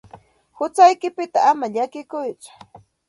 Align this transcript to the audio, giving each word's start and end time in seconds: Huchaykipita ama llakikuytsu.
Huchaykipita 0.57 1.39
ama 1.49 1.65
llakikuytsu. 1.73 2.51